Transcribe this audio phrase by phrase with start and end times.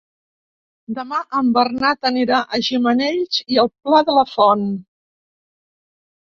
[0.99, 4.67] Demà en Bernat anirà a Gimenells i el Pla de la Font.